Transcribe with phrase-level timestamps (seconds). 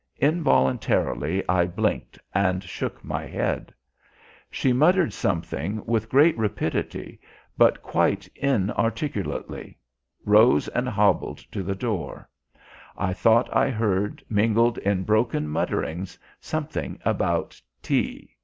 [0.17, 3.71] Involuntarily I blinked and shook my head.
[4.49, 7.19] She muttered something with great rapidity,
[7.55, 9.77] but quite inarticulately;
[10.25, 12.27] rose and hobbled to the door.
[12.97, 18.35] I thought I heard, mingled in broken mutterings, something about tea.